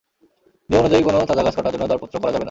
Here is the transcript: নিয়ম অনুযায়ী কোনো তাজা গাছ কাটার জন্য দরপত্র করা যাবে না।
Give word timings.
নিয়ম 0.69 0.81
অনুযায়ী 0.81 1.03
কোনো 1.03 1.17
তাজা 1.29 1.43
গাছ 1.43 1.55
কাটার 1.55 1.73
জন্য 1.73 1.85
দরপত্র 1.87 2.15
করা 2.15 2.23
যাবে 2.25 2.35
না। 2.35 2.39